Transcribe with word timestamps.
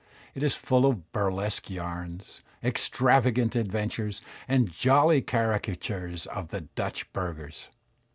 It 0.33 0.41
is 0.41 0.55
full 0.55 0.87
of 0.87 1.11
burlesque 1.11 1.69
yams, 1.69 2.41
extravagant 2.63 3.55
adventures, 3.55 4.19
and 4.47 4.71
jolly 4.71 5.21
carica 5.21 5.75
tures 5.75 6.25
of 6.25 6.47
the 6.47 6.61
Dutch 6.61 7.13
burghers. 7.13 7.69